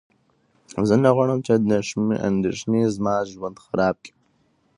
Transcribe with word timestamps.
زه 0.87 0.95
نه 1.03 1.09
غواړم 1.15 1.39
چې 1.45 1.51
اندېښنې 2.29 2.81
زما 2.95 3.15
ژوند 3.31 3.57
خراب 3.65 3.95
کړي. 4.05 4.13